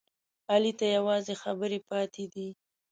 [0.51, 2.47] علي ته یوازې خبرې پاتې دي.